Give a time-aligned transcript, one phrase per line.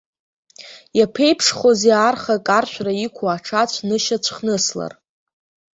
[0.97, 4.93] Иаԥеиԥшхозеи арха каршәра иқәу аҽацә нышьацәхныслар?